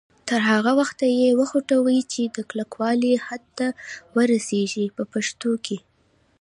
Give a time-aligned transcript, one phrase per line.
[0.29, 3.67] تر هغه وخته یې وخوټوئ چې د کلکوالي حد ته
[4.15, 5.77] ورسیږي په پښتو کې.